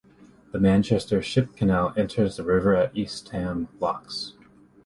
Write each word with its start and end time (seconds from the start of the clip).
The 0.51 0.59
Manchester 0.59 1.21
Ship 1.21 1.55
Canal 1.55 1.93
enters 1.95 2.35
the 2.37 2.43
river 2.43 2.75
at 2.75 2.97
Eastham 2.97 3.67
Locks. 3.79 4.33